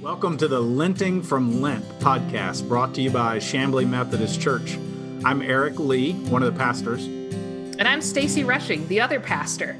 [0.00, 4.78] Welcome to the Linting from Lent podcast brought to you by Chamblee Methodist Church.
[5.26, 7.04] I'm Eric Lee, one of the pastors.
[7.04, 9.76] And I'm Stacy Rushing, the other pastor.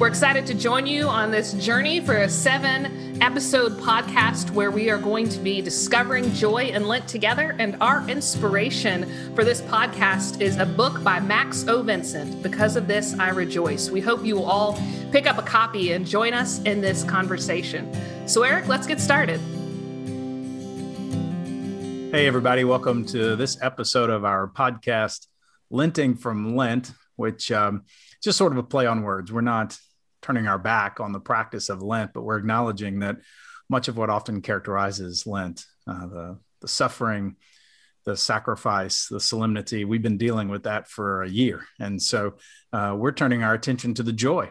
[0.00, 4.90] We're excited to join you on this journey for a seven episode podcast where we
[4.90, 7.54] are going to be discovering joy and Lent together.
[7.60, 11.84] And our inspiration for this podcast is a book by Max O.
[11.84, 12.42] Vincent.
[12.42, 13.90] Because of this, I rejoice.
[13.90, 14.76] We hope you will all
[15.12, 17.88] pick up a copy and join us in this conversation.
[18.26, 19.40] So, Eric, let's get started.
[22.12, 22.62] Hey, everybody.
[22.62, 25.28] Welcome to this episode of our podcast,
[25.72, 27.84] Linting from Lent, which um,
[28.22, 29.32] just sort of a play on words.
[29.32, 29.78] We're not
[30.20, 33.16] turning our back on the practice of Lent, but we're acknowledging that
[33.70, 37.36] much of what often characterizes Lent, uh, the, the suffering,
[38.04, 41.64] the sacrifice, the solemnity, we've been dealing with that for a year.
[41.80, 42.34] And so
[42.74, 44.50] uh, we're turning our attention to the joy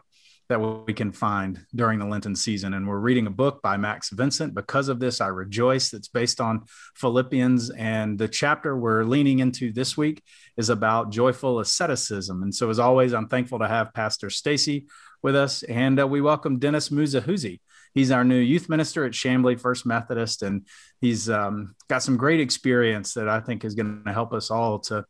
[0.52, 2.74] that we can find during the Lenten season.
[2.74, 4.54] And we're reading a book by Max Vincent.
[4.54, 5.94] Because of this, I rejoice.
[5.94, 6.66] It's based on
[6.98, 7.70] Philippians.
[7.70, 10.22] And the chapter we're leaning into this week
[10.58, 12.44] is about joyful asceticism.
[12.44, 14.88] And so, as always, I'm thankful to have Pastor Stacy
[15.24, 15.64] with us.
[15.64, 17.62] And uh, we welcome Dennis Muzahuzi.
[17.94, 20.44] He's our new youth minister at Chamblee First Methodist.
[20.44, 20.68] And
[21.00, 24.80] he's um, got some great experience that I think is going to help us all
[24.80, 25.06] to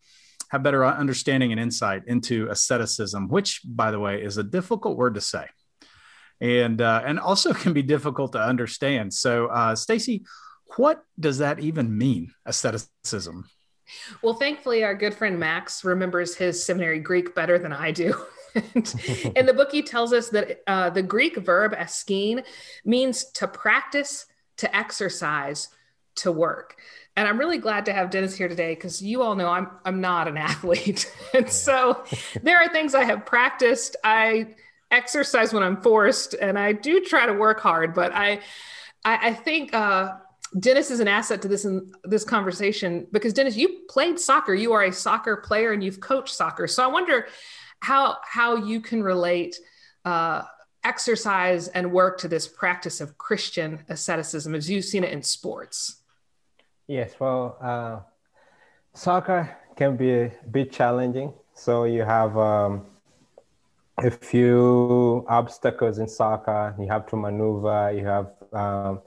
[0.52, 5.14] have better understanding and insight into asceticism, which, by the way, is a difficult word
[5.16, 5.46] to say,
[6.42, 9.14] and uh, and also can be difficult to understand.
[9.14, 10.26] So, uh, Stacy,
[10.76, 13.50] what does that even mean, asceticism?
[14.22, 18.14] Well, thankfully, our good friend Max remembers his seminary Greek better than I do.
[19.36, 22.44] in the book, he tells us that uh, the Greek verb askein
[22.84, 24.26] means to practice,
[24.58, 25.70] to exercise,
[26.16, 26.76] to work.
[27.16, 30.02] And I'm really glad to have Dennis here today because you all know I'm I'm
[30.02, 31.12] not an athlete.
[31.34, 32.04] and so
[32.42, 33.96] there are things I have practiced.
[34.04, 34.56] I
[34.90, 38.40] exercise when I'm forced and I do try to work hard, but I
[39.04, 40.14] I, I think uh,
[40.60, 44.54] Dennis is an asset to this in this conversation because Dennis, you played soccer.
[44.54, 46.68] You are a soccer player and you've coached soccer.
[46.68, 47.28] So I wonder
[47.80, 49.58] how how you can relate
[50.06, 50.44] uh,
[50.84, 56.01] exercise and work to this practice of Christian asceticism as you've seen it in sports.
[56.92, 58.02] Yes, well, uh,
[58.94, 61.34] soccer can be a bit challenging.
[61.54, 62.86] So you have um,
[63.98, 66.76] a few obstacles in soccer.
[66.78, 67.94] You have to maneuver.
[67.94, 69.02] You have, um,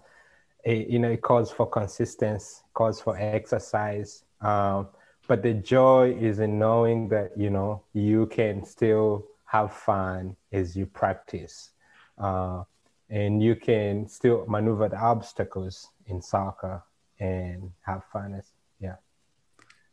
[0.64, 4.24] a, you know, it calls for consistency, calls for exercise.
[4.40, 4.88] Um,
[5.28, 10.74] but the joy is in knowing that you know you can still have fun as
[10.74, 11.72] you practice,
[12.16, 12.62] uh,
[13.10, 16.82] and you can still maneuver the obstacles in soccer
[17.20, 18.34] and have fun.
[18.34, 18.96] as yeah.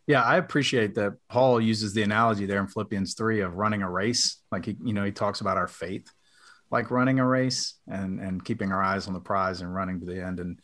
[0.07, 3.89] Yeah, I appreciate that Paul uses the analogy there in Philippians 3 of running a
[3.89, 4.37] race.
[4.51, 6.11] Like he, you know, he talks about our faith
[6.71, 10.05] like running a race and and keeping our eyes on the prize and running to
[10.05, 10.39] the end.
[10.39, 10.59] And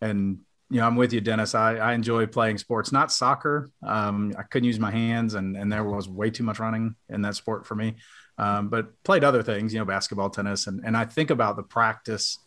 [0.00, 0.38] and
[0.70, 1.54] you know, I'm with you, Dennis.
[1.54, 3.70] I, I enjoy playing sports, not soccer.
[3.84, 7.22] Um, I couldn't use my hands, and and there was way too much running in
[7.22, 7.96] that sport for me.
[8.38, 11.62] Um, but played other things, you know, basketball, tennis, and and I think about the
[11.62, 12.38] practice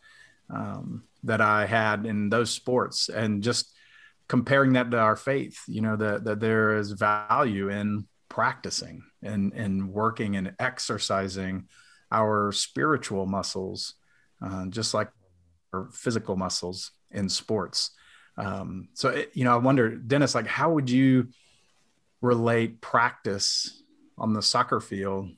[0.49, 3.71] um, that I had in those sports and just
[4.27, 9.53] comparing that to our faith, you know, that, that there is value in practicing and,
[9.53, 11.67] and working and exercising
[12.11, 13.95] our spiritual muscles,
[14.41, 15.09] uh, just like
[15.73, 17.91] our physical muscles in sports.
[18.37, 21.29] Um, so, it, you know, I wonder, Dennis, like, how would you
[22.21, 23.83] relate practice
[24.17, 25.29] on the soccer field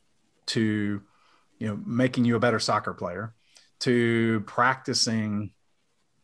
[0.48, 1.02] to,
[1.60, 3.34] you know, making you a better soccer player,
[3.86, 5.52] to practicing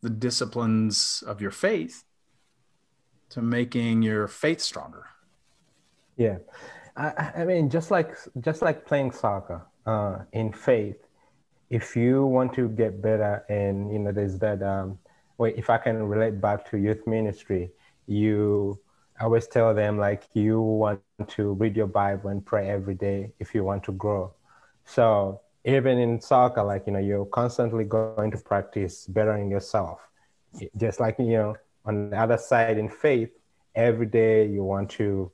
[0.02, 2.04] the disciplines of your faith
[3.30, 5.06] to making your faith stronger.
[6.18, 6.40] Yeah,
[6.98, 10.98] I, I mean, just like just like playing soccer uh, in faith,
[11.70, 14.64] if you want to get better, and you know, there's that.
[14.64, 14.98] Um,
[15.38, 17.72] wait, if I can relate back to youth ministry,
[18.08, 18.80] you
[19.20, 23.34] I always tell them like you want to read your Bible and pray every day
[23.40, 24.34] if you want to grow.
[24.84, 30.00] So even in soccer, like, you know, you're constantly going to practice bettering yourself.
[30.78, 31.56] Just like, you know,
[31.86, 33.30] on the other side in faith,
[33.76, 35.32] every day you want to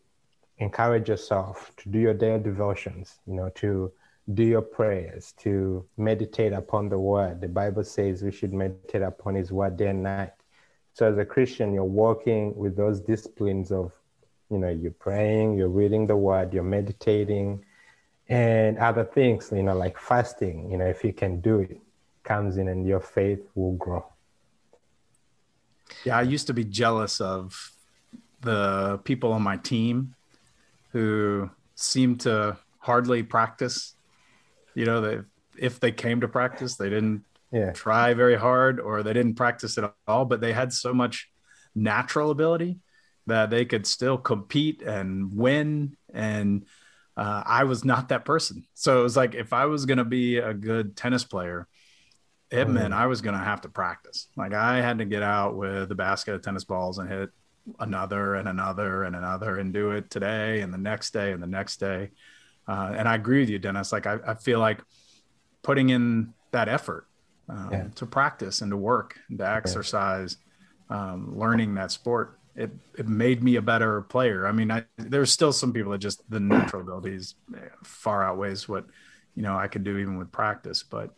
[0.59, 3.91] encourage yourself to do your daily devotions, you know, to
[4.33, 7.39] do your prayers, to meditate upon the word.
[7.39, 10.33] The Bible says we should meditate upon his word day and night.
[10.93, 13.91] So as a Christian, you're working with those disciplines of,
[14.49, 17.63] you know, you're praying, you're reading the word, you're meditating,
[18.29, 21.79] and other things, you know, like fasting, you know, if you can do it,
[22.23, 24.05] comes in and your faith will grow.
[26.03, 27.71] Yeah, I used to be jealous of
[28.41, 30.15] the people on my team
[30.91, 33.95] who seemed to hardly practice.
[34.75, 35.23] You know,
[35.57, 37.71] if they came to practice, they didn't yeah.
[37.71, 41.29] try very hard or they didn't practice at all, but they had so much
[41.73, 42.79] natural ability
[43.25, 45.95] that they could still compete and win.
[46.13, 46.65] And
[47.17, 48.65] uh, I was not that person.
[48.75, 51.67] So it was like if I was going to be a good tennis player,
[52.51, 52.73] it mm.
[52.73, 54.27] meant I was going to have to practice.
[54.37, 57.29] Like I had to get out with a basket of tennis balls and hit
[57.79, 61.47] another and another and another and do it today and the next day and the
[61.47, 62.11] next day.
[62.67, 63.91] Uh, and I agree with you, Dennis.
[63.91, 64.81] Like I, I feel like
[65.63, 67.07] putting in that effort
[67.49, 67.87] um, yeah.
[67.95, 70.37] to practice and to work and to exercise,
[70.89, 74.47] um, learning that sport, it, it made me a better player.
[74.47, 77.35] I mean, I, there's still some people that just the natural abilities
[77.83, 78.85] far outweighs what,
[79.35, 81.11] you know, I could do even with practice, but,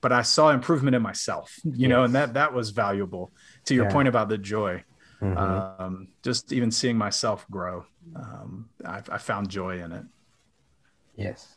[0.00, 1.88] but I saw improvement in myself, you yes.
[1.90, 3.30] know, and that, that was valuable
[3.66, 3.92] to your yeah.
[3.92, 4.82] point about the joy.
[5.20, 5.82] Mm-hmm.
[5.82, 7.84] Um, just even seeing myself grow,
[8.14, 10.04] um, I, I, found joy in it.
[11.16, 11.56] Yes.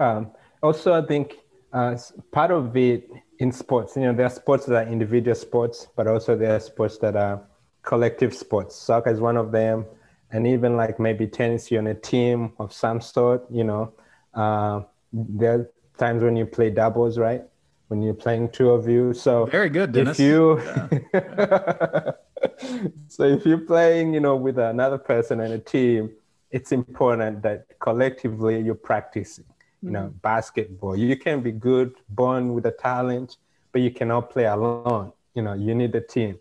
[0.00, 1.34] Um, also, I think
[1.72, 1.96] uh,
[2.32, 6.08] part of it in sports, you know, there are sports that are individual sports, but
[6.08, 7.40] also there are sports that are
[7.82, 8.76] collective sports.
[8.76, 9.86] Soccer is one of them,
[10.30, 13.44] and even like maybe tennis, you're on a team of some sort.
[13.50, 13.92] You know,
[14.34, 14.82] uh,
[15.12, 17.42] there are times when you play doubles, right?
[17.88, 19.12] When you're playing two of you.
[19.14, 20.18] So very good, Dennis.
[20.18, 22.12] If you yeah.
[23.08, 26.10] so if you're playing, you know, with another person and a team,
[26.50, 29.44] it's important that collectively you're practicing.
[29.82, 30.18] You know, mm-hmm.
[30.18, 30.94] basketball.
[30.94, 33.38] You can be good, born with a talent,
[33.72, 35.12] but you cannot play alone.
[35.34, 36.38] You know, you need a team.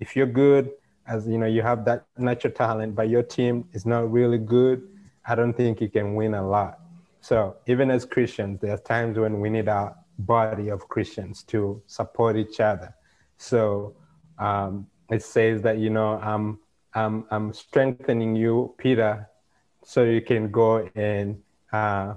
[0.00, 0.70] If you're good,
[1.08, 4.86] as you know, you have that natural talent, but your team is not really good,
[5.26, 6.80] I don't think you can win a lot.
[7.20, 11.82] So even as Christians, there are times when we need our body of Christians to
[11.86, 12.94] support each other.
[13.36, 13.94] So
[14.38, 16.58] um, it says that you know I'm
[16.94, 19.28] I'm I'm strengthening you, Peter,
[19.84, 21.40] so you can go and
[21.72, 22.14] uh,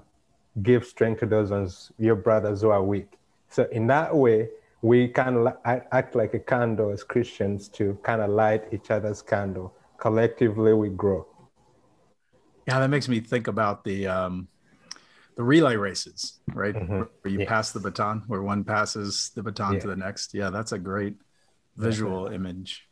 [0.61, 3.19] give strength to those ones, your brothers who are weak.
[3.49, 4.49] So in that way,
[4.81, 9.73] we can act like a candle as Christians to kind of light each other's candle.
[9.99, 11.27] Collectively, we grow.
[12.67, 14.47] Yeah, that makes me think about the um,
[15.35, 16.75] the relay races, right?
[16.75, 17.01] Mm-hmm.
[17.21, 17.47] Where you yes.
[17.49, 19.79] pass the baton, where one passes the baton yeah.
[19.79, 20.33] to the next.
[20.33, 21.15] Yeah, that's a great
[21.77, 22.87] visual image.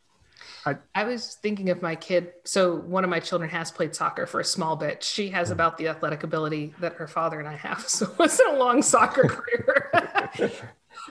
[0.66, 2.32] I, I, was thinking of my kid.
[2.44, 5.02] So one of my children has played soccer for a small bit.
[5.02, 5.54] She has hmm.
[5.54, 7.84] about the athletic ability that her father and I have.
[7.88, 10.52] So it wasn't a long soccer career.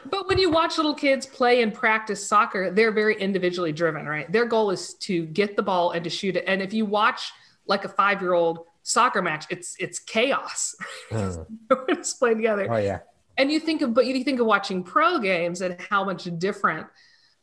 [0.10, 4.32] but when you watch little kids play and practice soccer, they're very individually driven, right?
[4.32, 6.46] Their goal is to get the ball and to shoot it.
[6.48, 7.32] And if you watch
[7.66, 10.76] like a five-year-old soccer match, it's it's chaos.
[11.12, 11.46] Mm.
[11.88, 12.68] it's playing together.
[12.70, 13.00] Oh yeah.
[13.40, 16.88] And you think of, but you think of watching pro games and how much different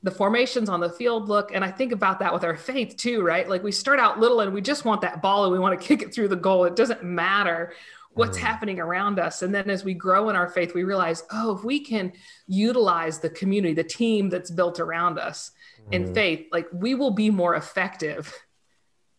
[0.03, 1.53] the formations on the field look.
[1.53, 3.49] And I think about that with our faith too, right?
[3.49, 5.87] Like we start out little and we just want that ball and we want to
[5.89, 6.65] kick it through the goal.
[6.65, 7.73] It doesn't matter
[8.15, 8.43] what's mm.
[8.43, 9.43] happening around us.
[9.43, 12.13] And then as we grow in our faith, we realize, oh, if we can
[12.47, 15.51] utilize the community, the team that's built around us
[15.89, 15.93] mm.
[15.93, 18.33] in faith, like we will be more effective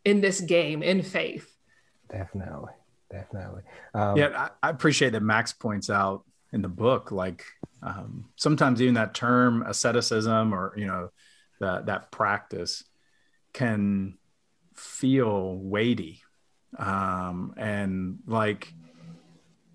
[0.03, 1.53] in this game in faith.
[2.09, 2.71] Definitely.
[3.11, 3.61] Definitely.
[3.93, 7.43] Um, yeah, I, I appreciate that Max points out in the book, like
[7.81, 11.09] um, sometimes even that term asceticism or you know
[11.59, 12.83] that that practice
[13.53, 14.17] can
[14.75, 16.21] feel weighty
[16.77, 18.73] um, and like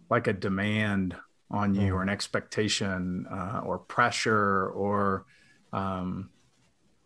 [0.08, 1.16] like a demand
[1.50, 1.94] on you mm.
[1.94, 5.26] or an expectation uh, or pressure or
[5.72, 6.30] um,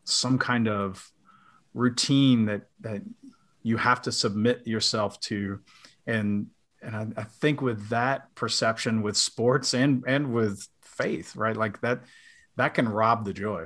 [0.04, 1.10] some kind of
[1.74, 3.02] routine that that
[3.62, 5.60] you have to submit yourself to
[6.06, 6.46] and
[6.82, 11.56] and I, I, think with that perception with sports and and with faith right?
[11.56, 12.02] Like that
[12.56, 13.64] that can rob the joy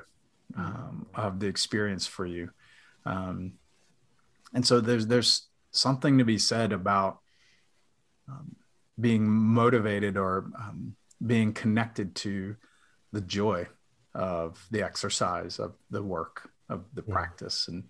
[0.57, 2.51] um, of the experience for you.
[3.07, 3.53] Um,
[4.53, 7.19] and so there's there's something to be said about
[8.29, 8.57] um,
[8.99, 12.57] being motivated or um, being connected to
[13.13, 13.67] the joy
[14.15, 17.15] of the exercise of the work of the yeah.
[17.15, 17.69] practice.
[17.69, 17.85] And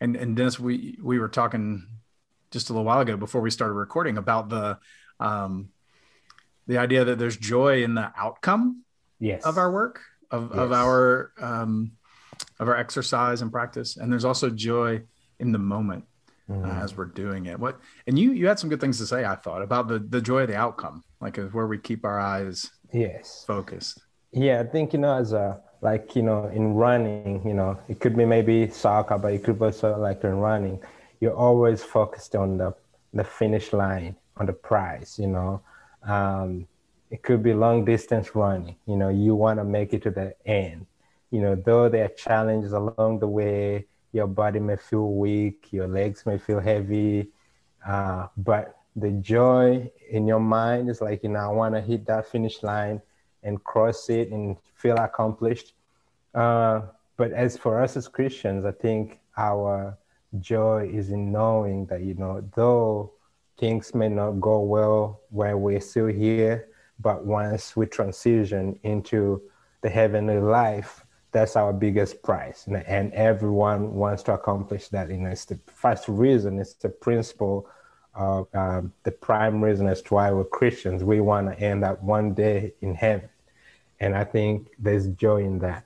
[0.00, 1.86] and and Dennis we we were talking
[2.52, 4.78] just a little while ago before we started recording about the
[5.18, 5.70] um,
[6.66, 8.84] the idea that there's joy in the outcome
[9.18, 9.44] yes.
[9.44, 10.58] of our work of, yes.
[10.58, 11.92] of our um,
[12.60, 15.00] of our exercise and practice and there's also joy
[15.38, 16.04] in the moment
[16.48, 16.64] mm.
[16.64, 19.24] uh, as we're doing it what and you you had some good things to say
[19.24, 22.70] i thought about the the joy of the outcome like where we keep our eyes
[22.92, 24.00] yes focused
[24.32, 28.00] yeah i think you know as a like you know in running you know it
[28.00, 30.80] could be maybe soccer but it could also like in running
[31.22, 32.74] you're always focused on the
[33.14, 35.60] the finish line on the prize you know
[36.04, 36.66] um,
[37.10, 40.34] it could be long distance running you know you want to make it to the
[40.46, 40.84] end
[41.30, 45.86] you know though there are challenges along the way your body may feel weak your
[45.86, 47.28] legs may feel heavy
[47.86, 52.04] uh, but the joy in your mind is like you know i want to hit
[52.04, 53.00] that finish line
[53.42, 55.74] and cross it and feel accomplished.
[56.34, 56.82] Uh,
[57.16, 59.96] but as for us as Christians, I think our
[60.40, 63.12] joy is in knowing that, you know, though
[63.58, 69.42] things may not go well while we're still here, but once we transition into
[69.82, 72.66] the heavenly life, that's our biggest prize.
[72.66, 75.10] And everyone wants to accomplish that.
[75.10, 77.68] You know, it's the first reason, it's the principle
[78.14, 81.02] of um, the prime reason as to why we're Christians.
[81.02, 83.30] We want to end up one day in heaven.
[84.00, 85.84] And I think there's joy in that.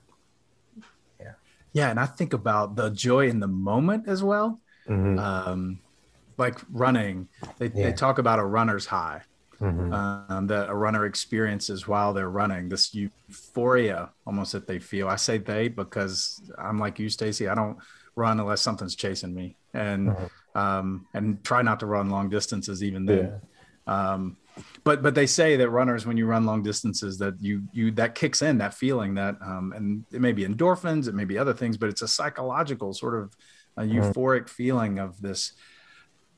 [1.77, 1.91] Yeah.
[1.91, 4.61] And I think about the joy in the moment as well.
[4.89, 5.19] Mm-hmm.
[5.19, 5.79] Um,
[6.39, 7.29] like running,
[7.59, 7.91] they, yeah.
[7.91, 9.23] they talk about a runner's high
[9.61, 9.93] mm-hmm.
[9.93, 12.69] um, that a runner experiences while they're running.
[12.69, 15.09] This euphoria almost that they feel.
[15.09, 17.49] I say they because I'm like you, Stacy.
[17.49, 17.79] I don't
[18.15, 20.59] run unless something's chasing me, and mm-hmm.
[20.59, 23.41] um, and try not to run long distances even then.
[23.87, 24.13] Yeah.
[24.13, 24.37] Um,
[24.85, 28.15] but but they say that runners when you run long distances that you you that
[28.15, 31.53] kicks in that feeling that um, and it may be endorphins it may be other
[31.53, 33.35] things but it's a psychological sort of
[33.77, 34.01] a mm-hmm.
[34.01, 35.53] euphoric feeling of this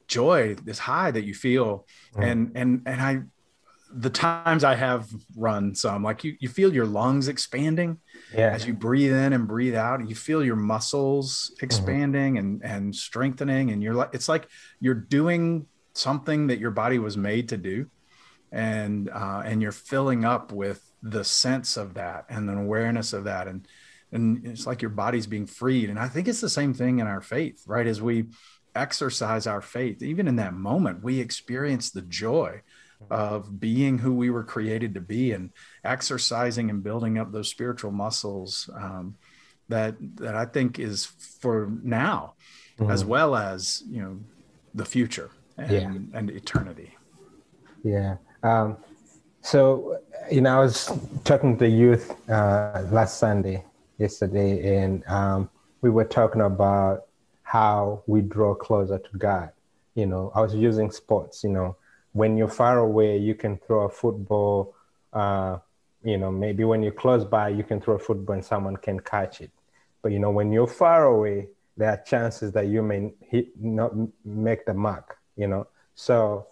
[0.09, 1.87] joy, this high that you feel.
[2.17, 2.31] Mm.
[2.31, 3.21] And and and I
[3.91, 7.99] the times I have run some, like you you feel your lungs expanding
[8.35, 8.51] yeah.
[8.51, 10.01] as you breathe in and breathe out.
[10.01, 11.65] and You feel your muscles mm-hmm.
[11.65, 12.65] expanding mm-hmm.
[12.65, 14.49] and and strengthening, and you're like it's like
[14.81, 17.87] you're doing something that your body was made to do,
[18.53, 23.25] and uh, and you're filling up with the sense of that and an awareness of
[23.25, 23.67] that, and
[24.13, 25.91] and it's like your body's being freed.
[25.91, 27.87] And I think it's the same thing in our faith, right?
[27.87, 28.27] As we
[28.75, 32.63] exercise our faith, even in that moment, we experience the joy
[33.11, 35.51] of being who we were created to be and
[35.85, 39.15] exercising and building up those spiritual muscles um,
[39.69, 41.07] that that I think is
[41.41, 42.35] for now
[42.79, 42.91] mm-hmm.
[42.91, 44.19] as well as you know
[44.75, 46.19] the future and, yeah.
[46.19, 46.97] and eternity.
[47.83, 48.17] Yeah.
[48.43, 48.77] Um,
[49.41, 50.91] so you know, I was
[51.25, 53.65] talking to the youth uh, last Sunday,
[53.99, 57.05] yesterday, and um, we were talking about
[57.43, 59.51] how we draw closer to God.
[59.95, 61.77] You know, I was using sports, you know,
[62.13, 64.75] when you're far away, you can throw a football.
[65.13, 65.59] Uh,
[66.03, 69.01] you know, maybe when you're close by, you can throw a football and someone can
[69.01, 69.51] catch it.
[70.03, 73.93] But, you know, when you're far away, there are chances that you may hit, not
[74.25, 75.69] make the mark, you know.
[75.95, 76.48] So,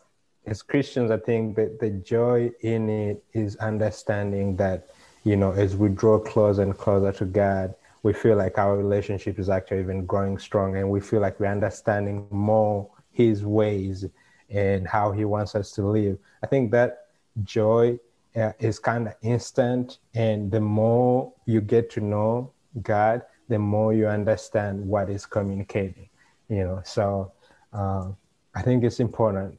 [0.46, 4.90] as Christians, I think that the joy in it is understanding that,
[5.24, 7.74] you know, as we draw closer and closer to God,
[8.04, 11.46] we feel like our relationship is actually even growing strong and we feel like we're
[11.46, 14.04] understanding more his ways
[14.48, 16.16] and how he wants us to live.
[16.44, 17.06] I think that
[17.42, 17.98] joy
[18.36, 19.98] uh, is kind of instant.
[20.14, 26.08] And the more you get to know God, the more you understand what is communicating,
[26.48, 26.82] you know.
[26.84, 27.32] So
[27.72, 28.10] uh,
[28.54, 29.58] I think it's important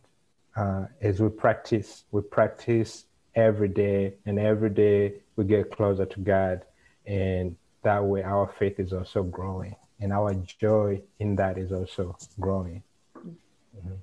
[0.57, 6.19] uh, as we practice, we practice every day, and every day we get closer to
[6.19, 6.65] God.
[7.05, 12.15] And that way our faith is also growing and our joy in that is also
[12.39, 12.83] growing.
[13.17, 13.93] Mm-hmm.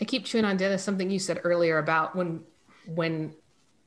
[0.00, 2.42] I keep chewing on Dennis something you said earlier about when
[2.86, 3.34] when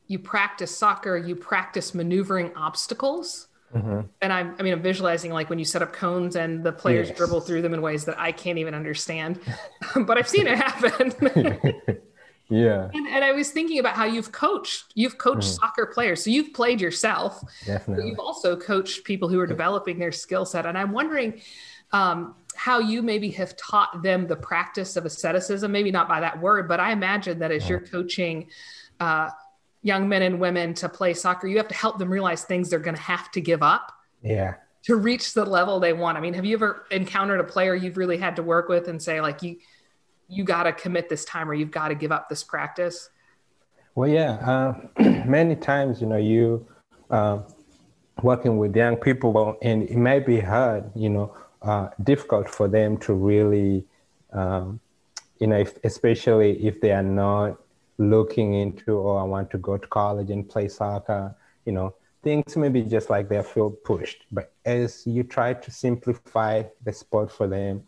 [0.08, 3.48] you practice soccer, you practice maneuvering obstacles.
[3.74, 4.02] Mm-hmm.
[4.22, 7.10] And I'm, I mean, I'm visualizing like when you set up cones and the players
[7.10, 7.18] yes.
[7.18, 9.40] dribble through them in ways that I can't even understand,
[9.96, 11.14] but I've seen it happen.
[12.50, 15.60] yeah and, and, i was thinking about how you've coached you've coached mm.
[15.60, 20.12] soccer players so you've played yourself definitely you've also coached people who are developing their
[20.12, 21.42] skill set and i'm wondering
[21.94, 26.40] um, how you maybe have taught them the practice of asceticism maybe not by that
[26.42, 28.48] word but i imagine that as you're coaching
[29.00, 29.30] uh,
[29.84, 32.80] young men and women to play soccer you have to help them realize things they're
[32.80, 36.34] going to have to give up yeah to reach the level they want i mean
[36.34, 39.44] have you ever encountered a player you've really had to work with and say like
[39.44, 39.58] you
[40.28, 43.10] you got to commit this time or you've got to give up this practice?
[43.96, 44.34] Well, yeah.
[44.34, 44.76] Uh,
[45.26, 46.68] many times, you know, you
[47.10, 47.40] uh,
[48.22, 52.98] working with young people, and it may be hard, you know, uh, difficult for them
[52.98, 53.86] to really,
[54.32, 54.80] um,
[55.40, 57.58] you know, if, especially if they are not
[57.98, 61.36] looking into, oh, I want to go to college and play soccer,
[61.66, 64.26] you know, things maybe just like they feel pushed.
[64.32, 67.84] But as you try to simplify the sport for them,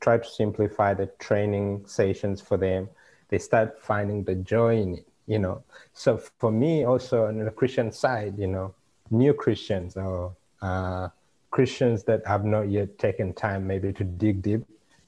[0.00, 2.88] try to simplify the training sessions for them,
[3.28, 5.62] they start finding the joy in it, you know.
[5.92, 8.74] So for me, also on the Christian side, you know,
[9.10, 11.08] new Christians or uh,
[11.50, 14.64] Christians that have not yet taken time maybe to dig deep,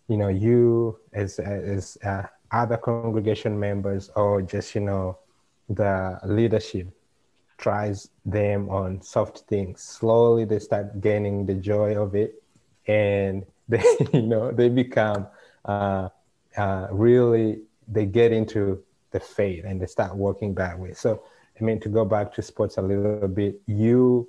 [0.09, 2.25] you know, you as as uh,
[2.55, 5.19] other congregation members or just you know
[5.69, 6.89] the leadership
[7.59, 9.83] tries them on soft things.
[9.83, 12.43] Slowly they start gaining the joy of it,
[12.87, 15.27] and they you know they become
[15.65, 16.09] uh,
[16.57, 20.93] uh, really they get into the faith and they start working that way.
[20.95, 21.23] So
[21.61, 24.29] I mean, to go back to sports a little bit, you,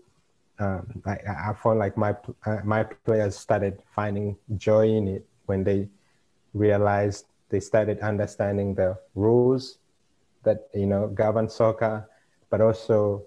[0.59, 1.17] um, I,
[1.49, 2.15] I felt like my
[2.45, 5.89] uh, my players started finding joy in it when they
[6.53, 9.77] realized they started understanding the rules
[10.43, 12.05] that you know govern soccer,
[12.49, 13.23] but also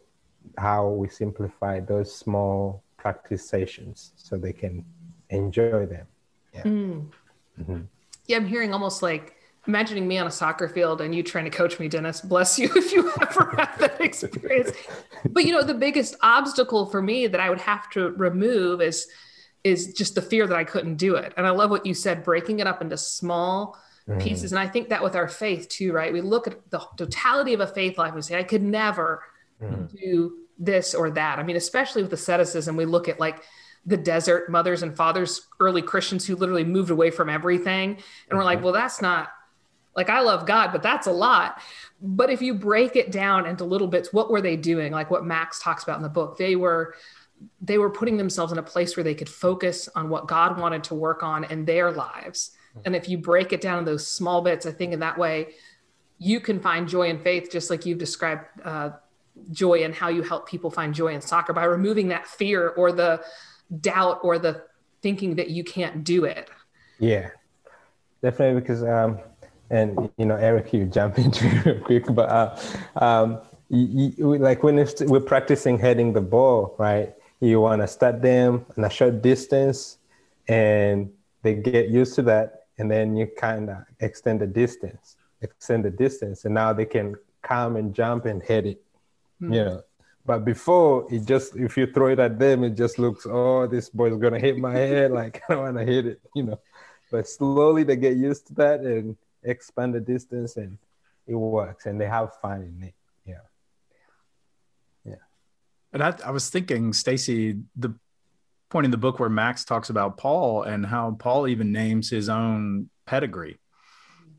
[0.59, 4.85] how we simplify those small practice sessions so they can
[5.31, 6.07] enjoy them.
[6.53, 6.63] Yeah.
[6.65, 7.07] Mm.
[7.59, 7.81] Mm-hmm.
[8.27, 11.51] Yeah, I'm hearing almost like imagining me on a soccer field and you trying to
[11.51, 12.21] coach me, Dennis.
[12.21, 14.73] Bless you if you ever have that experience.
[15.31, 19.09] but you know, the biggest obstacle for me that I would have to remove is
[19.65, 21.33] is just the fear that I couldn't do it.
[21.39, 24.21] And I love what you said, breaking it up into small mm.
[24.21, 24.53] pieces.
[24.53, 26.13] And I think that with our faith too, right?
[26.13, 28.15] We look at the totality of a faith life.
[28.15, 29.23] We say, I could never
[29.63, 29.91] mm.
[29.91, 31.39] do this or that.
[31.39, 33.43] I mean, especially with asceticism, we look at like
[33.87, 37.91] the desert mothers and fathers, early Christians who literally moved away from everything.
[37.91, 38.37] And mm-hmm.
[38.37, 38.65] we're like, mm-hmm.
[38.65, 39.31] well, that's not
[39.97, 41.61] like I love God, but that's a lot.
[42.01, 44.93] But if you break it down into little bits, what were they doing?
[44.93, 46.95] Like what Max talks about in the book, they were
[47.61, 50.83] they were putting themselves in a place where they could focus on what God wanted
[50.85, 52.51] to work on in their lives.
[52.85, 55.55] And if you break it down in those small bits, I think in that way
[56.19, 58.91] you can find joy and faith, just like you've described uh,
[59.53, 62.93] joy and how you help people find joy in soccer by removing that fear or
[62.93, 63.23] the
[63.81, 64.65] doubt or the
[65.03, 66.51] thinking that you can't do it.
[66.99, 67.31] Yeah,
[68.23, 68.61] definitely.
[68.61, 69.21] Because um,
[69.71, 72.59] and you know, Eric, you jump into it real quick, but uh,
[72.97, 77.15] um, you, you, like when we're practicing heading the ball, right?
[77.41, 79.99] You want to start them in a short distance,
[80.49, 81.11] and
[81.43, 85.91] they get used to that, and then you kind of extend the distance, extend the
[85.91, 88.83] distance, and now they can come and jump and hit it,
[89.43, 89.53] mm-hmm.
[89.53, 89.83] you know.
[90.25, 93.89] But before it just if you throw it at them, it just looks, oh, this
[93.89, 96.61] boy's gonna hit my head, like I don't want to hit it, you know.
[97.11, 100.79] But slowly they get used to that, and expand the distance and
[101.27, 102.95] it works and they have fun in it.
[103.27, 103.45] Yeah.
[105.05, 105.25] Yeah.
[105.93, 107.95] And I, I was thinking, Stacy, the
[108.71, 112.29] point in the book where Max talks about Paul and how Paul even names his
[112.29, 113.59] own pedigree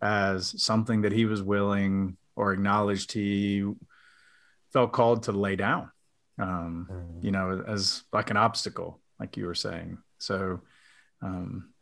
[0.01, 3.65] as something that he was willing or acknowledged he
[4.71, 5.91] felt called to lay down,
[6.37, 7.23] um, mm.
[7.23, 9.97] you know, as like an obstacle, like you were saying.
[10.19, 10.61] So
[11.21, 11.73] um,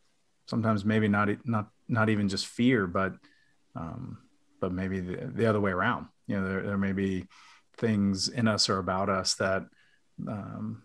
[0.46, 3.12] sometimes maybe not not not even just fear, but
[3.76, 4.18] um,
[4.60, 6.06] but maybe the, the other way around.
[6.26, 7.26] You know, there, there may be
[7.76, 9.64] things in us or about us that
[10.26, 10.82] um,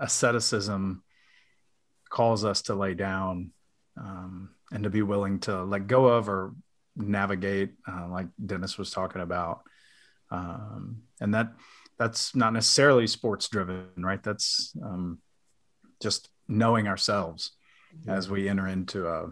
[0.00, 1.02] asceticism
[2.08, 3.52] calls us to lay down
[3.96, 6.54] um, and to be willing to let go of or
[6.96, 9.60] navigate, uh, like Dennis was talking about.
[10.30, 11.52] Um, and that
[11.98, 14.22] that's not necessarily sports driven, right?
[14.22, 15.18] That's um,
[16.00, 17.52] just knowing ourselves
[18.06, 19.28] as we enter into a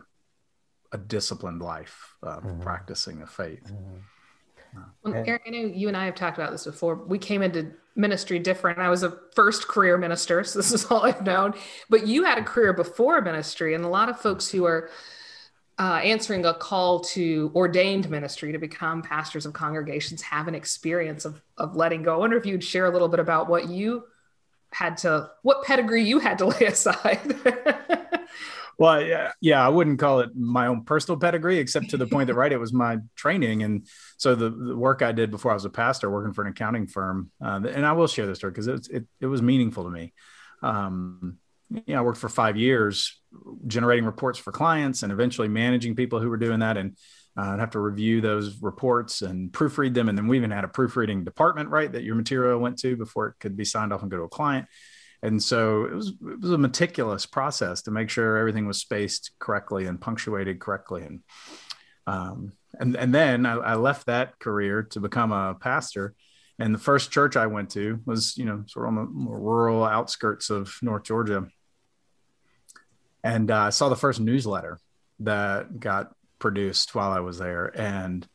[0.93, 2.61] a disciplined life, uh, mm-hmm.
[2.61, 3.65] practicing a faith.
[3.65, 3.99] Mm-hmm.
[5.03, 6.95] Well, Eric, I know you and I have talked about this before.
[6.95, 8.79] We came into ministry different.
[8.79, 11.55] I was a first career minister, so this is all I've known.
[11.91, 14.89] But you had a career before ministry, and a lot of folks who are
[15.79, 21.25] uh, answering a call to ordained ministry to become pastors of congregations have an experience
[21.25, 22.15] of of letting go.
[22.15, 24.05] I wonder if you'd share a little bit about what you
[24.71, 27.37] had to, what pedigree you had to lay aside.
[28.79, 32.29] Well, yeah, yeah, I wouldn't call it my own personal pedigree, except to the point
[32.29, 33.65] that, right, it was my training.
[33.65, 33.87] And
[34.17, 36.87] so the, the work I did before I was a pastor, working for an accounting
[36.87, 39.91] firm, uh, and I will share this story because it, it, it was meaningful to
[39.91, 40.13] me.
[40.63, 41.39] Um,
[41.71, 43.21] you know, I worked for five years
[43.67, 46.77] generating reports for clients and eventually managing people who were doing that.
[46.77, 46.97] And
[47.37, 50.09] uh, I'd have to review those reports and proofread them.
[50.09, 53.27] And then we even had a proofreading department, right, that your material went to before
[53.27, 54.67] it could be signed off and go to a client
[55.23, 59.33] and so it was it was a meticulous process to make sure everything was spaced
[59.39, 61.03] correctly and punctuated correctly.
[61.03, 61.21] And
[62.07, 66.15] um, and and then I, I, left that career to become a pastor.
[66.59, 69.85] And the first church I went to was you know sort of on the rural
[69.85, 71.49] outskirts of North Georgia.
[73.25, 74.79] And uh, I saw the first newsletter
[75.21, 77.67] that got produced while I was there.
[77.79, 78.27] And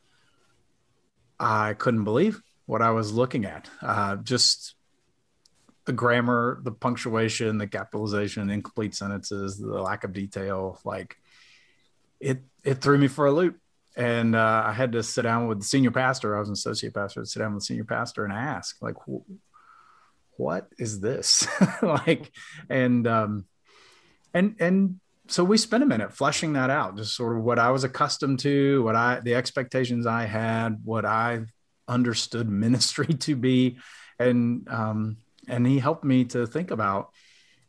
[1.40, 3.68] I couldn't believe what I was looking at.
[3.82, 4.74] Uh, just
[5.86, 11.16] the grammar, the punctuation, the capitalization, incomplete sentences, the lack of detail, like
[12.20, 13.58] it it threw me for a loop.
[13.96, 16.34] And uh, I had to sit down with the senior pastor.
[16.34, 17.20] I was an associate pastor.
[17.20, 18.96] To sit down with the senior pastor and ask, like,
[20.36, 21.46] what is this?
[21.82, 22.32] like,
[22.68, 23.44] and um,
[24.32, 27.70] and and so we spent a minute fleshing that out, just sort of what I
[27.70, 31.44] was accustomed to, what I the expectations I had, what I
[31.86, 33.78] understood ministry to be,
[34.18, 37.10] and um, and he helped me to think about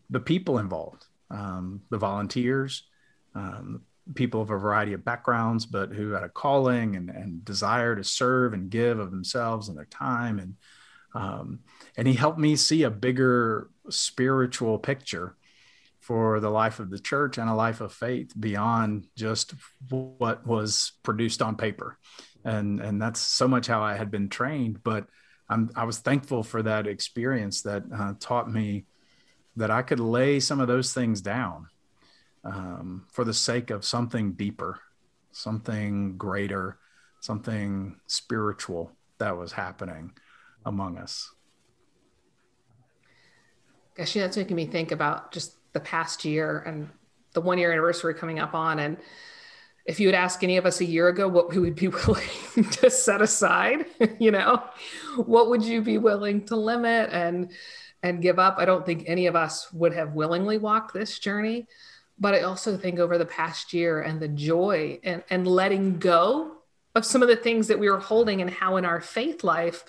[0.10, 2.84] the people involved, um, the volunteers,
[3.34, 3.82] um,
[4.14, 8.04] people of a variety of backgrounds, but who had a calling and, and desire to
[8.04, 10.40] serve and give of themselves and their time.
[10.40, 10.56] And
[11.16, 11.60] Um,
[11.98, 15.38] and he helped me see a bigger spiritual picture
[16.02, 19.54] for the life of the church and a life of faith beyond just
[19.90, 21.98] what was produced on paper.
[22.44, 24.84] And, and that's so much how I had been trained.
[24.84, 25.08] But
[25.50, 28.86] I'm, I was thankful for that experience that uh, taught me
[29.56, 31.68] that I could lay some of those things down
[32.44, 34.80] um, for the sake of something deeper,
[35.32, 36.78] something greater,
[37.22, 40.12] something spiritual that was happening
[40.66, 41.32] among us.
[43.96, 46.90] Gosh, yeah, that's making me think about just the past year and
[47.34, 48.80] the one year anniversary coming up on.
[48.80, 48.98] And
[49.86, 52.70] if you would ask any of us a year ago what we would be willing
[52.72, 53.86] to set aside,
[54.20, 54.64] you know,
[55.16, 57.52] what would you be willing to limit and
[58.04, 58.56] and give up?
[58.58, 61.68] I don't think any of us would have willingly walked this journey.
[62.18, 66.58] But I also think over the past year and the joy and, and letting go
[66.96, 69.84] of some of the things that we were holding and how in our faith life,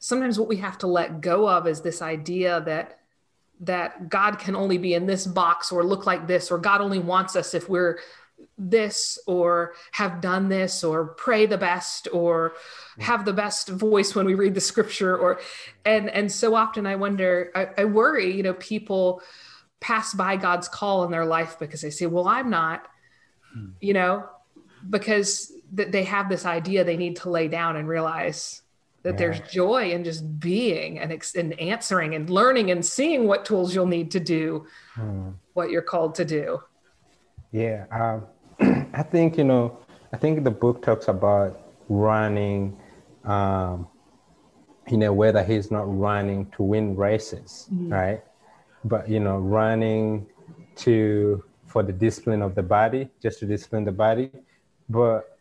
[0.00, 2.96] sometimes what we have to let go of is this idea that
[3.62, 6.98] that God can only be in this box or look like this, or God only
[6.98, 7.98] wants us if we're
[8.60, 12.52] this or have done this or pray the best or
[12.98, 15.40] have the best voice when we read the scripture or
[15.86, 19.22] and and so often i wonder i, I worry you know people
[19.80, 22.86] pass by god's call in their life because they say well i'm not
[23.52, 23.70] hmm.
[23.80, 24.28] you know
[24.88, 28.60] because th- they have this idea they need to lay down and realize
[29.02, 29.16] that yeah.
[29.16, 33.74] there's joy in just being and, ex- and answering and learning and seeing what tools
[33.74, 35.30] you'll need to do hmm.
[35.54, 36.60] what you're called to do
[37.52, 39.78] yeah um, i think you know
[40.12, 42.76] i think the book talks about running
[43.24, 43.86] um,
[44.86, 47.92] in a way that he's not running to win races mm-hmm.
[47.92, 48.22] right
[48.84, 50.26] but you know running
[50.76, 54.30] to for the discipline of the body just to discipline the body
[54.88, 55.38] but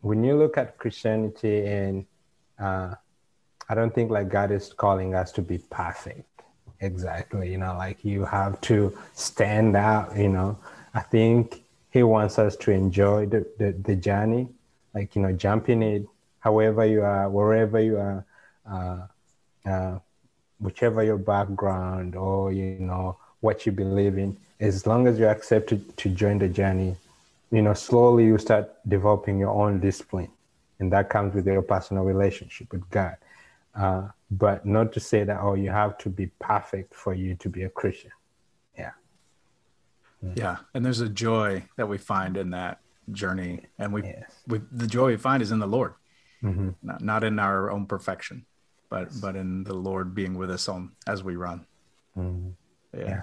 [0.00, 2.04] when you look at christianity and
[2.58, 2.94] uh,
[3.68, 6.28] I don't think like God is calling us to be perfect.
[6.80, 7.50] Exactly.
[7.50, 10.58] You know, like you have to stand out, you know.
[10.94, 14.48] I think he wants us to enjoy the, the, the journey,
[14.94, 16.06] like, you know, jumping it,
[16.40, 18.24] however you are, wherever you are,
[18.70, 19.98] uh, uh,
[20.58, 25.68] whichever your background or, you know, what you believe in, as long as you accept
[25.70, 26.94] to, to join the journey,
[27.50, 30.30] you know, slowly you start developing your own discipline
[30.82, 33.16] and that comes with your personal relationship with God.
[33.74, 37.48] Uh, but not to say that oh, you have to be perfect for you to
[37.48, 38.10] be a Christian.
[38.76, 38.90] Yeah.
[40.24, 40.38] Mm.
[40.38, 42.80] Yeah, and there's a joy that we find in that
[43.10, 44.42] journey, and we, yes.
[44.46, 45.94] we the joy we find is in the Lord,
[46.42, 46.70] mm-hmm.
[46.82, 48.46] not, not in our own perfection,
[48.88, 49.20] but yes.
[49.20, 51.66] but in the Lord being with us on as we run.
[52.16, 52.50] Mm-hmm.
[52.98, 53.06] Yeah.
[53.06, 53.22] yeah.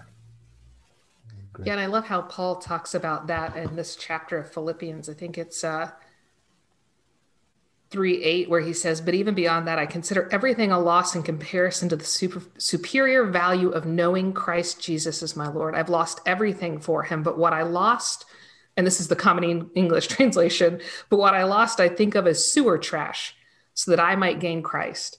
[1.66, 5.10] Yeah, and I love how Paul talks about that in this chapter of Philippians.
[5.10, 5.92] I think it's uh,
[7.92, 11.24] 3 8, where he says, But even beyond that, I consider everything a loss in
[11.24, 15.74] comparison to the super, superior value of knowing Christ Jesus as my Lord.
[15.76, 18.26] I've lost everything for him, but what I lost,
[18.78, 22.52] and this is the common English translation, but what I lost, I think of as
[22.52, 23.36] sewer trash
[23.74, 25.18] so that I might gain Christ.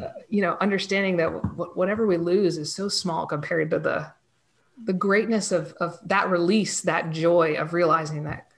[0.00, 4.12] Uh, you know, understanding that w- whatever we lose is so small compared to the
[4.86, 8.48] the greatness of of that release, that joy of realizing that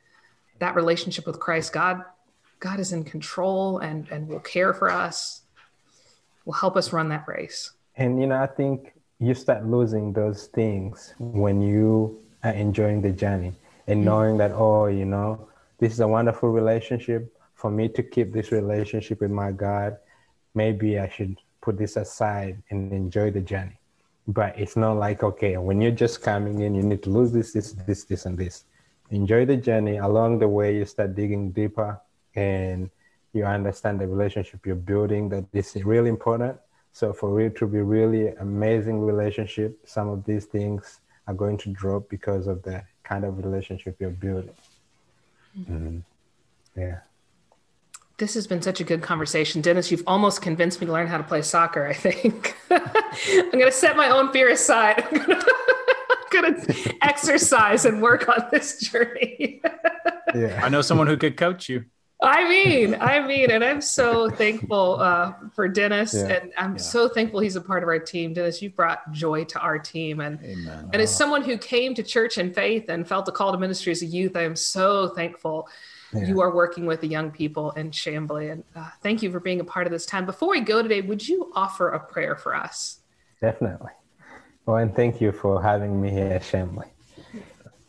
[0.58, 2.02] that relationship with Christ, God
[2.60, 5.42] God is in control and, and will care for us,
[6.44, 7.72] will help us run that race.
[7.96, 13.12] And, you know, I think you start losing those things when you are enjoying the
[13.12, 13.52] journey
[13.86, 14.04] and mm-hmm.
[14.04, 17.32] knowing that, oh, you know, this is a wonderful relationship.
[17.54, 19.96] For me to keep this relationship with my God,
[20.54, 23.78] maybe I should put this aside and enjoy the journey.
[24.28, 27.52] But it's not like, okay, when you're just coming in, you need to lose this,
[27.52, 28.64] this, this, this, and this.
[29.10, 29.96] Enjoy the journey.
[29.98, 32.00] Along the way, you start digging deeper
[32.36, 32.90] and
[33.32, 36.56] you understand the relationship you're building that is really important
[36.92, 41.70] so for it to be really amazing relationship some of these things are going to
[41.70, 44.54] drop because of the kind of relationship you're building
[45.58, 45.98] mm-hmm.
[46.76, 47.00] yeah
[48.18, 49.60] this has been such a good conversation.
[49.60, 52.56] Dennis, you've almost convinced me to learn how to play soccer, I think.
[52.70, 55.04] I'm going to set my own fear aside.
[55.12, 55.42] I'm
[56.30, 59.60] going to exercise and work on this journey.
[60.34, 60.60] yeah.
[60.62, 61.84] I know someone who could coach you.
[62.26, 66.26] I mean, I mean, and I'm so thankful uh, for Dennis, yeah.
[66.26, 66.82] and I'm yeah.
[66.82, 68.34] so thankful he's a part of our team.
[68.34, 70.90] Dennis, you've brought joy to our team, and Amen.
[70.92, 73.92] and as someone who came to church in faith and felt the call to ministry
[73.92, 75.68] as a youth, I am so thankful
[76.12, 76.26] yeah.
[76.26, 79.60] you are working with the young people in Chamblee, and uh, thank you for being
[79.60, 80.26] a part of this time.
[80.26, 82.98] Before we go today, would you offer a prayer for us?
[83.40, 83.92] Definitely.
[84.64, 86.90] Well, and thank you for having me here at Chamblee.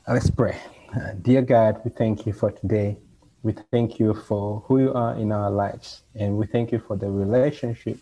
[0.07, 0.59] Let's pray.
[0.95, 2.97] Uh, dear God, we thank you for today.
[3.43, 6.03] We thank you for who you are in our lives.
[6.15, 7.97] And we thank you for the relationship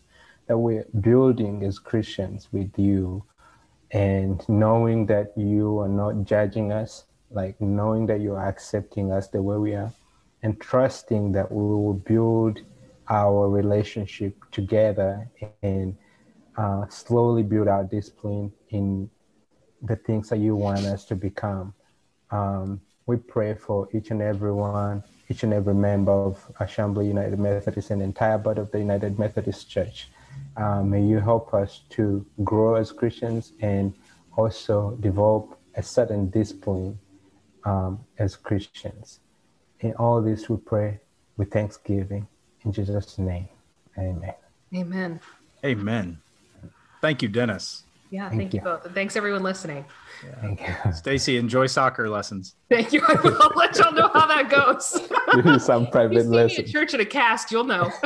[0.47, 3.23] that we're building as Christians with you
[3.91, 9.27] and knowing that you are not judging us, like knowing that you are accepting us
[9.27, 9.91] the way we are,
[10.43, 12.61] and trusting that we will build
[13.09, 15.29] our relationship together
[15.61, 15.95] and
[16.57, 19.09] uh, slowly build our discipline in
[19.83, 21.73] the things that you want us to become.
[22.31, 27.39] Um, we pray for each and every one, each and every member of Chamblee United
[27.39, 30.09] Methodist and entire body of the United Methodist Church.
[30.57, 33.93] Uh, may you help us to grow as Christians and
[34.37, 36.99] also develop a certain discipline
[37.65, 39.19] um, as Christians.
[39.79, 40.99] In all this, we pray
[41.37, 42.27] with thanksgiving.
[42.63, 43.49] In Jesus' name,
[43.97, 44.33] amen.
[44.73, 45.19] Amen.
[45.63, 46.21] Amen.
[47.01, 47.83] Thank you, Dennis.
[48.09, 48.59] Yeah, thank, thank you.
[48.59, 48.63] you.
[48.63, 48.85] both.
[48.85, 49.85] And thanks everyone listening.
[50.23, 50.35] Yeah.
[50.41, 50.75] Thank you.
[50.93, 52.55] Stacy, enjoy soccer lessons.
[52.69, 53.01] Thank you.
[53.07, 55.09] I will let y'all know how that goes.
[55.43, 56.59] Do some private lessons.
[56.59, 57.91] at church at a cast, you'll know.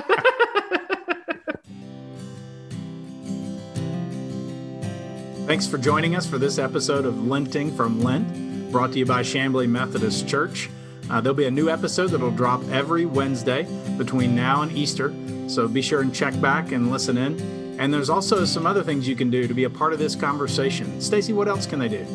[5.45, 9.23] Thanks for joining us for this episode of Lenting from Lent, brought to you by
[9.23, 10.69] Chamblee Methodist Church.
[11.09, 13.63] Uh, there'll be a new episode that'll drop every Wednesday
[13.97, 15.11] between now and Easter,
[15.47, 17.68] so be sure and check back and listen in.
[17.79, 20.13] And there's also some other things you can do to be a part of this
[20.13, 20.99] conversation.
[20.99, 22.05] Stacy, what else can they do?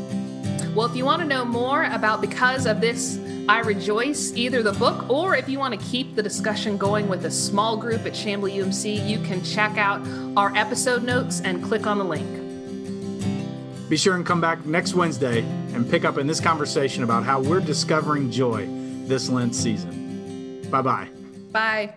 [0.75, 4.73] Well, if you want to know more about Because of This, I Rejoice, either the
[4.73, 8.13] book, or if you want to keep the discussion going with a small group at
[8.13, 12.29] Chamblee UMC, you can check out our episode notes and click on the link.
[13.89, 15.41] Be sure and come back next Wednesday
[15.73, 18.67] and pick up in this conversation about how we're discovering joy
[19.07, 20.69] this Lent season.
[20.71, 21.09] Bye-bye.
[21.53, 21.95] Bye.